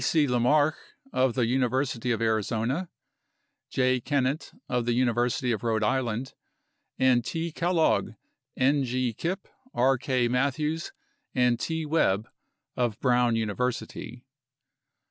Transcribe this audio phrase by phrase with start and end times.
[0.03, 0.25] C.
[0.25, 0.73] LaMarche
[1.13, 2.89] of the University of Arizona;
[3.69, 3.99] J.
[4.01, 6.33] Kennett of the University of Rhode Island;
[6.97, 7.51] and T.
[7.51, 8.13] Kellogg,
[8.57, 8.83] N.
[8.83, 9.13] G.
[9.13, 9.99] Kipp, R.
[9.99, 10.27] K.
[10.27, 10.91] Matthews,
[11.35, 11.85] and T.
[11.85, 12.27] Webb
[12.75, 14.25] of Brown University.